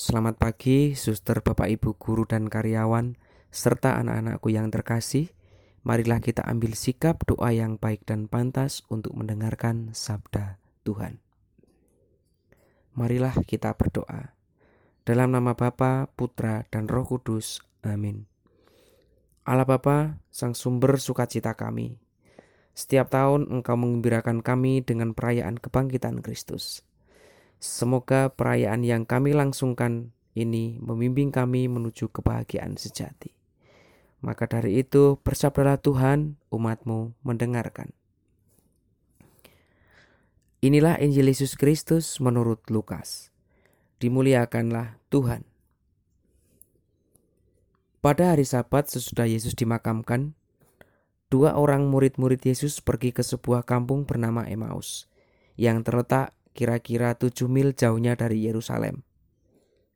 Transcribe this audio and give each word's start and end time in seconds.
Selamat 0.00 0.40
pagi, 0.40 0.96
suster, 0.96 1.44
bapak, 1.44 1.68
ibu, 1.76 1.92
guru, 1.92 2.24
dan 2.24 2.48
karyawan, 2.48 3.20
serta 3.52 4.00
anak-anakku 4.00 4.48
yang 4.48 4.72
terkasih. 4.72 5.28
Marilah 5.84 6.24
kita 6.24 6.40
ambil 6.48 6.72
sikap 6.72 7.20
doa 7.28 7.52
yang 7.52 7.76
baik 7.76 8.08
dan 8.08 8.24
pantas 8.24 8.80
untuk 8.88 9.12
mendengarkan 9.12 9.92
sabda 9.92 10.56
Tuhan. 10.88 11.20
Marilah 12.96 13.44
kita 13.44 13.76
berdoa. 13.76 14.32
Dalam 15.04 15.36
nama 15.36 15.52
Bapa, 15.52 16.08
Putra, 16.16 16.64
dan 16.72 16.88
Roh 16.88 17.04
Kudus. 17.04 17.60
Amin. 17.84 18.24
Allah 19.44 19.68
Bapa, 19.68 20.16
Sang 20.32 20.56
Sumber 20.56 20.96
sukacita 20.96 21.52
kami. 21.52 22.00
Setiap 22.72 23.12
tahun 23.12 23.52
Engkau 23.52 23.76
mengembirakan 23.76 24.40
kami 24.40 24.80
dengan 24.80 25.12
perayaan 25.12 25.60
kebangkitan 25.60 26.24
Kristus. 26.24 26.88
Semoga 27.60 28.32
perayaan 28.32 28.80
yang 28.88 29.04
kami 29.04 29.36
langsungkan 29.36 30.16
ini 30.32 30.80
membimbing 30.80 31.28
kami 31.28 31.68
menuju 31.68 32.08
kebahagiaan 32.08 32.80
sejati. 32.80 33.36
Maka 34.24 34.48
dari 34.48 34.80
itu 34.80 35.20
bersabdalah 35.20 35.76
Tuhan 35.76 36.40
umatmu 36.48 37.12
mendengarkan. 37.20 37.92
Inilah 40.64 40.96
Injil 41.04 41.28
Yesus 41.28 41.56
Kristus 41.56 42.16
menurut 42.16 42.64
Lukas. 42.72 43.28
Dimuliakanlah 44.00 44.96
Tuhan. 45.12 45.44
Pada 48.00 48.32
hari 48.32 48.48
sabat 48.48 48.88
sesudah 48.88 49.28
Yesus 49.28 49.52
dimakamkan, 49.52 50.32
dua 51.28 51.60
orang 51.60 51.92
murid-murid 51.92 52.40
Yesus 52.40 52.80
pergi 52.80 53.12
ke 53.12 53.20
sebuah 53.20 53.68
kampung 53.68 54.08
bernama 54.08 54.48
Emmaus 54.48 55.08
yang 55.60 55.84
terletak 55.84 56.32
kira-kira 56.52 57.16
tujuh 57.16 57.46
mil 57.46 57.72
jauhnya 57.72 58.18
dari 58.18 58.44
Yerusalem. 58.46 59.02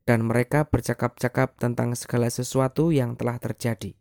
Dan 0.04 0.28
mereka 0.28 0.68
bercakap-cakap 0.68 1.56
tentang 1.56 1.96
segala 1.96 2.28
sesuatu 2.28 2.92
yang 2.92 3.16
telah 3.16 3.40
terjadi. 3.40 3.96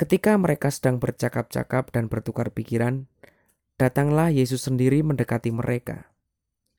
Ketika 0.00 0.32
mereka 0.40 0.72
sedang 0.72 0.96
bercakap-cakap 0.96 1.92
dan 1.92 2.08
bertukar 2.08 2.54
pikiran, 2.54 3.10
datanglah 3.76 4.32
Yesus 4.32 4.64
sendiri 4.64 5.04
mendekati 5.04 5.52
mereka, 5.52 6.08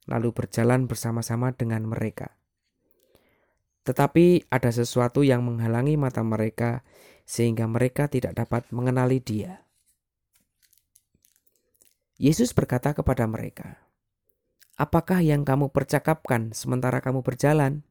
lalu 0.10 0.34
berjalan 0.34 0.90
bersama-sama 0.90 1.54
dengan 1.54 1.86
mereka. 1.86 2.34
Tetapi 3.86 4.50
ada 4.54 4.70
sesuatu 4.70 5.26
yang 5.26 5.46
menghalangi 5.46 5.98
mata 5.98 6.22
mereka, 6.22 6.82
sehingga 7.26 7.66
mereka 7.66 8.10
tidak 8.10 8.38
dapat 8.38 8.66
mengenali 8.74 9.22
Dia. 9.22 9.66
Yesus 12.22 12.54
berkata 12.54 12.94
kepada 12.94 13.26
mereka, 13.26 13.82
"Apakah 14.78 15.26
yang 15.26 15.42
kamu 15.42 15.74
percakapkan 15.74 16.54
sementara 16.54 17.02
kamu 17.02 17.26
berjalan?" 17.26 17.82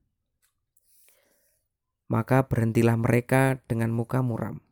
Maka 2.06 2.46
berhentilah 2.46 2.94
mereka 2.94 3.58
dengan 3.66 3.90
muka 3.90 4.22
muram. 4.22 4.62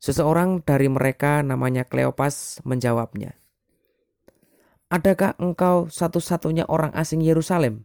Seseorang 0.00 0.64
dari 0.64 0.88
mereka 0.88 1.44
namanya 1.44 1.84
Kleopas 1.84 2.64
menjawabnya, 2.64 3.36
"Adakah 4.88 5.36
engkau 5.36 5.92
satu-satunya 5.92 6.64
orang 6.72 6.96
asing 6.96 7.20
Yerusalem 7.20 7.84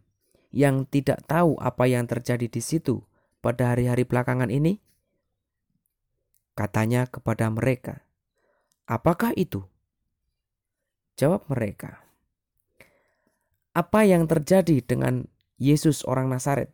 yang 0.56 0.88
tidak 0.88 1.28
tahu 1.28 1.60
apa 1.60 1.92
yang 1.92 2.08
terjadi 2.08 2.48
di 2.48 2.64
situ 2.64 3.04
pada 3.44 3.76
hari-hari 3.76 4.08
belakangan 4.08 4.48
ini?" 4.48 4.80
Katanya 6.56 7.04
kepada 7.04 7.52
mereka, 7.52 8.08
"Apakah 8.88 9.36
itu?" 9.36 9.68
Jawab 11.20 11.52
mereka, 11.52 12.00
"Apa 13.76 14.08
yang 14.08 14.24
terjadi 14.24 14.80
dengan 14.80 15.28
Yesus 15.60 16.08
orang 16.08 16.32
Nazaret? 16.32 16.72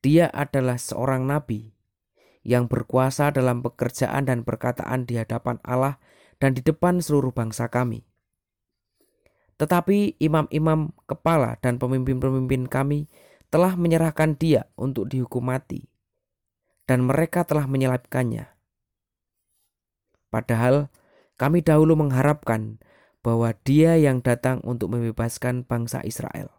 Dia 0.00 0.32
adalah 0.32 0.80
seorang 0.80 1.28
nabi 1.28 1.76
yang 2.40 2.72
berkuasa 2.72 3.28
dalam 3.28 3.60
pekerjaan 3.60 4.24
dan 4.24 4.48
perkataan 4.48 5.04
di 5.04 5.20
hadapan 5.20 5.60
Allah 5.60 6.00
dan 6.40 6.56
di 6.56 6.64
depan 6.64 7.04
seluruh 7.04 7.36
bangsa 7.36 7.68
kami. 7.68 8.08
Tetapi 9.60 10.16
imam-imam 10.16 10.96
kepala 11.04 11.60
dan 11.60 11.76
pemimpin-pemimpin 11.76 12.64
kami 12.64 13.12
telah 13.52 13.76
menyerahkan 13.76 14.40
dia 14.40 14.72
untuk 14.80 15.12
dihukum 15.12 15.52
mati, 15.52 15.84
dan 16.88 17.04
mereka 17.04 17.44
telah 17.44 17.68
menyelapkannya. 17.68 18.48
Padahal 20.32 20.88
kami 21.36 21.60
dahulu 21.60 22.00
mengharapkan 22.00 22.80
bahwa 23.22 23.54
Dia 23.66 23.98
yang 23.98 24.22
datang 24.22 24.62
untuk 24.62 24.94
membebaskan 24.94 25.66
bangsa 25.66 26.02
Israel. 26.06 26.50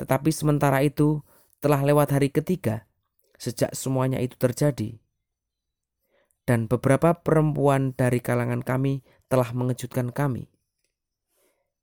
Tetapi 0.00 0.30
sementara 0.34 0.82
itu 0.82 1.22
telah 1.62 1.80
lewat 1.80 2.16
hari 2.16 2.28
ketiga 2.28 2.88
sejak 3.38 3.74
semuanya 3.76 4.18
itu 4.22 4.34
terjadi. 4.38 4.98
Dan 6.44 6.68
beberapa 6.68 7.24
perempuan 7.24 7.96
dari 7.96 8.20
kalangan 8.20 8.60
kami 8.60 9.00
telah 9.32 9.48
mengejutkan 9.56 10.12
kami. 10.12 10.52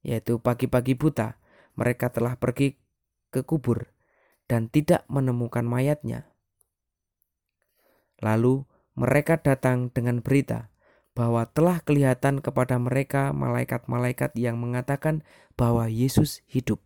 Yaitu 0.06 0.38
pagi-pagi 0.38 0.94
buta 0.94 1.42
mereka 1.74 2.14
telah 2.14 2.38
pergi 2.38 2.78
ke 3.34 3.42
kubur 3.42 3.90
dan 4.46 4.68
tidak 4.70 5.08
menemukan 5.08 5.64
mayatnya. 5.66 6.30
Lalu 8.22 8.68
mereka 8.94 9.40
datang 9.40 9.90
dengan 9.90 10.22
berita 10.22 10.71
bahwa 11.12 11.44
telah 11.50 11.84
kelihatan 11.84 12.40
kepada 12.40 12.80
mereka 12.80 13.36
malaikat-malaikat 13.36 14.32
yang 14.40 14.60
mengatakan 14.60 15.28
bahwa 15.60 15.92
Yesus 15.92 16.40
hidup. 16.48 16.80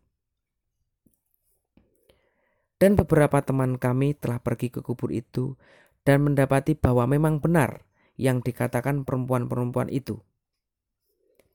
Dan 2.75 2.99
beberapa 2.99 3.39
teman 3.39 3.79
kami 3.79 4.17
telah 4.17 4.41
pergi 4.41 4.67
ke 4.73 4.83
kubur 4.83 5.13
itu 5.13 5.55
dan 6.03 6.27
mendapati 6.27 6.75
bahwa 6.75 7.07
memang 7.07 7.39
benar 7.39 7.87
yang 8.19 8.43
dikatakan 8.43 9.07
perempuan-perempuan 9.07 9.87
itu. 9.87 10.19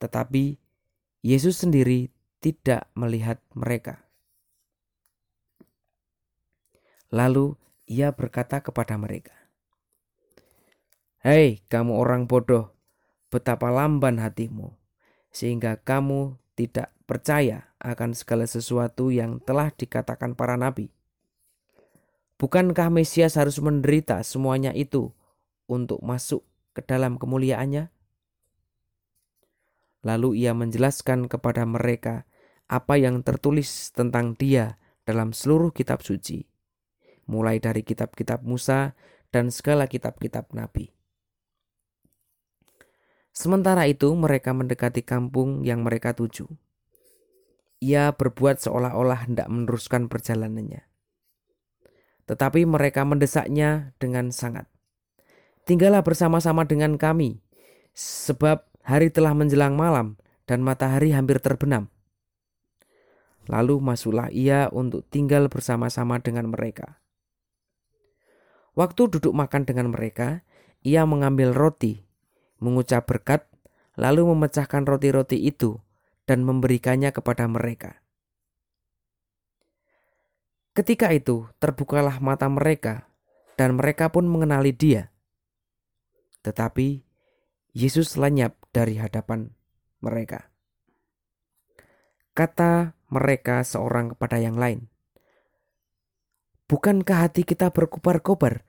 Tetapi 0.00 0.56
Yesus 1.20 1.60
sendiri 1.60 2.08
tidak 2.40 2.88
melihat 2.96 3.44
mereka. 3.52 4.08
Lalu 7.12 7.58
ia 7.90 8.14
berkata 8.14 8.62
kepada 8.62 8.96
mereka, 8.96 9.34
Hei 11.20 11.60
kamu 11.68 12.00
orang 12.00 12.24
bodoh, 12.24 12.72
betapa 13.28 13.68
lamban 13.68 14.16
hatimu, 14.16 14.72
sehingga 15.28 15.76
kamu 15.76 16.40
tidak 16.56 16.96
percaya 17.04 17.76
akan 17.76 18.16
segala 18.16 18.48
sesuatu 18.48 19.12
yang 19.12 19.36
telah 19.44 19.68
dikatakan 19.68 20.32
para 20.32 20.56
nabi. 20.56 20.88
Bukankah 22.40 22.88
Mesias 22.88 23.36
harus 23.36 23.60
menderita 23.60 24.24
semuanya 24.24 24.72
itu 24.72 25.12
untuk 25.68 26.00
masuk 26.00 26.40
ke 26.72 26.80
dalam 26.88 27.20
kemuliaannya? 27.20 27.92
Lalu 30.00 30.40
ia 30.40 30.56
menjelaskan 30.56 31.28
kepada 31.28 31.68
mereka 31.68 32.24
apa 32.64 32.96
yang 32.96 33.20
tertulis 33.20 33.92
tentang 33.92 34.40
dia 34.40 34.80
dalam 35.04 35.36
seluruh 35.36 35.68
kitab 35.68 36.00
suci, 36.00 36.48
mulai 37.28 37.60
dari 37.60 37.84
kitab-kitab 37.84 38.40
Musa 38.40 38.96
dan 39.28 39.52
segala 39.52 39.84
kitab-kitab 39.84 40.56
nabi. 40.56 40.96
Sementara 43.40 43.88
itu 43.88 44.12
mereka 44.12 44.52
mendekati 44.52 45.00
kampung 45.00 45.64
yang 45.64 45.80
mereka 45.80 46.12
tuju. 46.12 46.44
Ia 47.80 48.12
berbuat 48.12 48.60
seolah-olah 48.60 49.24
hendak 49.24 49.48
meneruskan 49.48 50.12
perjalanannya. 50.12 50.84
Tetapi 52.28 52.68
mereka 52.68 53.00
mendesaknya 53.08 53.96
dengan 53.96 54.28
sangat. 54.28 54.68
Tinggallah 55.64 56.04
bersama-sama 56.04 56.68
dengan 56.68 57.00
kami, 57.00 57.40
sebab 57.96 58.68
hari 58.84 59.08
telah 59.08 59.32
menjelang 59.32 59.72
malam 59.72 60.20
dan 60.44 60.60
matahari 60.60 61.16
hampir 61.16 61.40
terbenam. 61.40 61.88
Lalu 63.48 63.80
masuklah 63.80 64.28
ia 64.28 64.68
untuk 64.68 65.08
tinggal 65.08 65.48
bersama-sama 65.48 66.20
dengan 66.20 66.52
mereka. 66.52 67.00
Waktu 68.76 69.16
duduk 69.16 69.32
makan 69.32 69.64
dengan 69.64 69.88
mereka, 69.96 70.44
ia 70.84 71.08
mengambil 71.08 71.56
roti 71.56 72.09
mengucap 72.60 73.08
berkat, 73.08 73.48
lalu 73.98 74.28
memecahkan 74.30 74.86
roti-roti 74.86 75.40
itu 75.42 75.80
dan 76.28 76.46
memberikannya 76.46 77.10
kepada 77.10 77.50
mereka. 77.50 77.98
Ketika 80.70 81.10
itu 81.10 81.50
terbukalah 81.58 82.22
mata 82.22 82.46
mereka, 82.46 83.10
dan 83.60 83.76
mereka 83.76 84.08
pun 84.08 84.24
mengenali 84.24 84.72
Dia. 84.72 85.12
Tetapi 86.40 87.04
Yesus 87.76 88.16
lenyap 88.16 88.56
dari 88.72 88.96
hadapan 88.96 89.52
mereka. 90.00 90.48
Kata 92.32 92.96
mereka 93.12 93.60
seorang 93.60 94.16
kepada 94.16 94.40
yang 94.40 94.56
lain, 94.56 94.88
"Bukankah 96.72 97.28
hati 97.28 97.44
kita 97.44 97.68
berkobar-kobar 97.68 98.64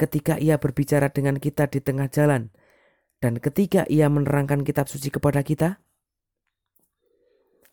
ketika 0.00 0.40
Ia 0.40 0.56
berbicara 0.56 1.12
dengan 1.12 1.36
kita 1.36 1.68
di 1.68 1.84
tengah 1.84 2.08
jalan?" 2.08 2.48
Dan 3.18 3.42
ketika 3.42 3.82
ia 3.90 4.06
menerangkan 4.06 4.62
kitab 4.62 4.86
suci 4.86 5.10
kepada 5.10 5.42
kita, 5.42 5.82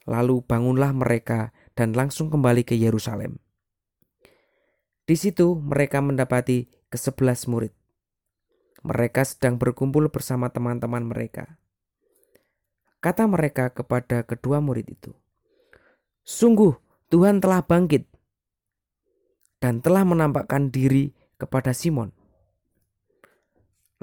Lalu 0.06 0.46
bangunlah 0.46 0.94
mereka 0.94 1.50
dan 1.74 1.98
langsung 1.98 2.30
kembali 2.30 2.62
ke 2.62 2.78
Yerusalem. 2.78 3.42
Di 5.06 5.18
situ 5.18 5.58
mereka 5.58 6.02
mendapati 6.02 6.70
kesebelas 6.94 7.50
murid. 7.50 7.74
Mereka 8.86 9.26
sedang 9.26 9.58
berkumpul 9.58 10.14
bersama 10.14 10.54
teman-teman 10.54 11.10
mereka. 11.10 11.58
Kata 13.02 13.26
mereka 13.26 13.74
kepada 13.74 14.22
kedua 14.26 14.62
murid 14.62 14.94
itu, 14.94 15.14
"Sungguh, 16.22 16.74
Tuhan 17.10 17.42
telah 17.42 17.66
bangkit 17.66 18.06
dan 19.58 19.82
telah 19.82 20.06
menampakkan 20.06 20.70
diri 20.70 21.18
kepada 21.38 21.74
Simon." 21.74 22.14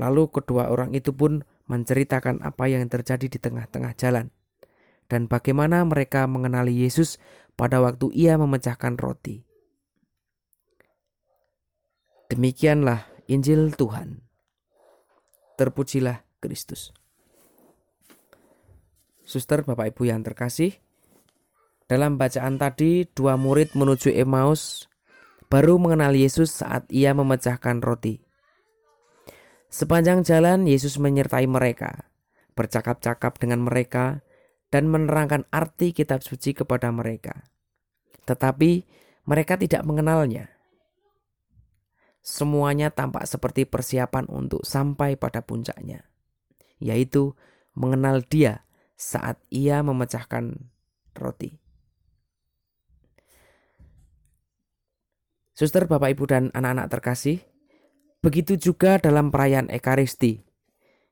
Lalu 0.00 0.32
kedua 0.32 0.72
orang 0.72 0.96
itu 0.96 1.12
pun 1.12 1.44
menceritakan 1.68 2.40
apa 2.40 2.68
yang 2.68 2.88
terjadi 2.88 3.28
di 3.28 3.38
tengah-tengah 3.38 3.92
jalan 3.96 4.32
dan 5.12 5.28
bagaimana 5.28 5.84
mereka 5.84 6.24
mengenali 6.24 6.72
Yesus 6.72 7.20
pada 7.52 7.84
waktu 7.84 8.08
ia 8.16 8.40
memecahkan 8.40 8.96
roti. 8.96 9.44
Demikianlah 12.32 13.04
Injil 13.28 13.76
Tuhan. 13.76 14.24
Terpujilah 15.60 16.24
Kristus. 16.40 16.96
Suster, 19.22 19.60
Bapak 19.68 19.92
Ibu 19.92 20.08
yang 20.08 20.24
terkasih, 20.24 20.80
dalam 21.84 22.16
bacaan 22.16 22.56
tadi 22.56 23.04
dua 23.12 23.36
murid 23.36 23.76
menuju 23.76 24.16
Emmaus 24.16 24.88
baru 25.52 25.76
mengenal 25.76 26.16
Yesus 26.16 26.64
saat 26.64 26.88
ia 26.88 27.12
memecahkan 27.12 27.84
roti. 27.84 28.24
Sepanjang 29.72 30.20
jalan 30.20 30.68
Yesus 30.68 31.00
menyertai 31.00 31.48
mereka, 31.48 32.12
bercakap-cakap 32.52 33.40
dengan 33.40 33.64
mereka, 33.64 34.20
dan 34.68 34.92
menerangkan 34.92 35.48
arti 35.48 35.96
kitab 35.96 36.20
suci 36.20 36.52
kepada 36.52 36.92
mereka. 36.92 37.48
Tetapi 38.28 38.84
mereka 39.24 39.56
tidak 39.56 39.80
mengenalnya. 39.88 40.52
Semuanya 42.20 42.92
tampak 42.92 43.24
seperti 43.24 43.64
persiapan 43.64 44.28
untuk 44.28 44.60
sampai 44.60 45.16
pada 45.16 45.40
puncaknya, 45.40 46.04
yaitu 46.76 47.32
mengenal 47.72 48.20
Dia 48.28 48.68
saat 48.92 49.40
Ia 49.48 49.80
memecahkan 49.80 50.68
roti. 51.16 51.56
Suster, 55.56 55.88
Bapak, 55.88 56.12
Ibu, 56.12 56.24
dan 56.28 56.44
anak-anak 56.52 56.88
terkasih, 56.92 57.40
begitu 58.22 58.54
juga 58.54 59.02
dalam 59.02 59.34
perayaan 59.34 59.68
Ekaristi. 59.68 60.40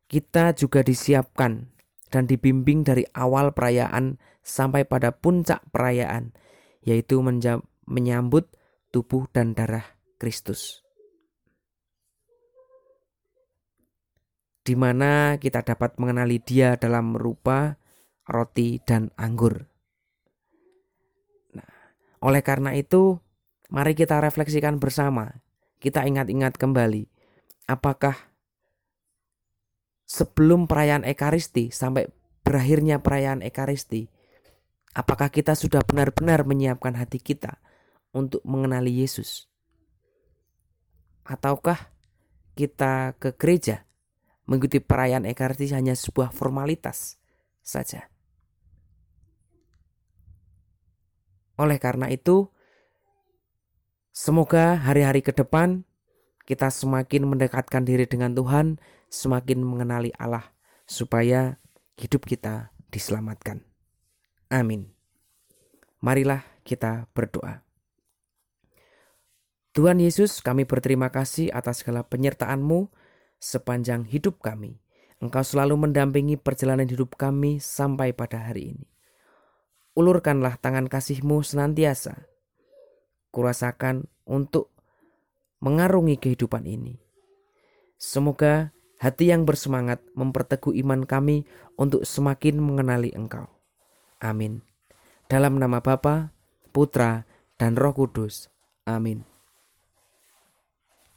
Kita 0.06 0.54
juga 0.54 0.80
disiapkan 0.86 1.70
dan 2.10 2.26
dibimbing 2.26 2.82
dari 2.86 3.06
awal 3.14 3.54
perayaan 3.54 4.18
sampai 4.42 4.86
pada 4.86 5.14
puncak 5.14 5.62
perayaan, 5.70 6.34
yaitu 6.82 7.22
menyambut 7.86 8.50
tubuh 8.90 9.30
dan 9.30 9.54
darah 9.54 9.86
Kristus. 10.18 10.82
Di 14.60 14.74
mana 14.78 15.38
kita 15.38 15.66
dapat 15.66 15.98
mengenali 15.98 16.38
Dia 16.42 16.78
dalam 16.78 17.14
rupa 17.18 17.78
roti 18.26 18.78
dan 18.82 19.10
anggur. 19.18 19.66
Nah, 21.54 21.70
oleh 22.22 22.42
karena 22.44 22.74
itu, 22.78 23.18
mari 23.70 23.98
kita 23.98 24.22
refleksikan 24.22 24.78
bersama. 24.78 25.42
Kita 25.80 26.04
ingat-ingat 26.04 26.60
kembali, 26.60 27.08
apakah 27.64 28.12
sebelum 30.04 30.68
perayaan 30.68 31.08
Ekaristi 31.08 31.72
sampai 31.72 32.04
berakhirnya 32.44 33.00
perayaan 33.00 33.40
Ekaristi, 33.40 34.04
apakah 34.92 35.32
kita 35.32 35.56
sudah 35.56 35.80
benar-benar 35.80 36.44
menyiapkan 36.44 37.00
hati 37.00 37.16
kita 37.16 37.56
untuk 38.12 38.44
mengenali 38.44 38.92
Yesus? 38.92 39.48
Ataukah 41.24 41.88
kita 42.52 43.16
ke 43.16 43.32
gereja 43.40 43.88
mengikuti 44.44 44.84
perayaan 44.84 45.24
Ekaristi 45.24 45.72
hanya 45.72 45.96
sebuah 45.96 46.28
formalitas 46.28 47.16
saja? 47.64 48.12
Oleh 51.56 51.80
karena 51.80 52.12
itu, 52.12 52.52
semoga 54.10 54.76
hari-hari 54.78 55.24
ke 55.24 55.32
depan 55.34 55.88
kita 56.50 56.66
semakin 56.66 57.30
mendekatkan 57.30 57.86
diri 57.86 58.10
dengan 58.10 58.34
Tuhan, 58.34 58.82
semakin 59.06 59.62
mengenali 59.62 60.10
Allah, 60.18 60.50
supaya 60.82 61.62
hidup 61.94 62.26
kita 62.26 62.74
diselamatkan. 62.90 63.62
Amin. 64.50 64.90
Marilah 66.02 66.42
kita 66.66 67.06
berdoa. 67.14 67.62
Tuhan 69.70 70.02
Yesus, 70.02 70.42
kami 70.42 70.66
berterima 70.66 71.14
kasih 71.14 71.54
atas 71.54 71.86
segala 71.86 72.02
penyertaan-Mu 72.02 72.90
sepanjang 73.38 74.02
hidup 74.10 74.42
kami. 74.42 74.82
Engkau 75.22 75.46
selalu 75.46 75.86
mendampingi 75.86 76.34
perjalanan 76.34 76.90
hidup 76.90 77.14
kami 77.14 77.62
sampai 77.62 78.10
pada 78.10 78.50
hari 78.50 78.74
ini. 78.74 78.90
Ulurkanlah 79.94 80.58
tangan 80.58 80.90
kasih-Mu 80.90 81.46
senantiasa. 81.46 82.26
Kurasakan 83.30 84.10
untuk 84.26 84.74
mengarungi 85.62 86.18
kehidupan 86.18 86.66
ini. 86.66 86.98
Semoga 88.00 88.74
hati 88.98 89.30
yang 89.30 89.46
bersemangat 89.46 90.02
memperteguh 90.18 90.74
iman 90.82 91.06
kami 91.06 91.46
untuk 91.78 92.02
semakin 92.02 92.58
mengenali 92.58 93.14
Engkau. 93.14 93.46
Amin. 94.18 94.66
Dalam 95.30 95.62
nama 95.62 95.78
Bapa, 95.78 96.34
Putra, 96.74 97.24
dan 97.54 97.78
Roh 97.78 97.94
Kudus. 97.94 98.50
Amin. 98.88 99.29